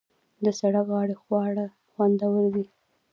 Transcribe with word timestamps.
د 0.43 0.45
سړک 0.59 0.85
غاړې 0.93 1.15
خواړه 1.21 1.65
خوندور 1.91 2.43
دي. 2.55 2.65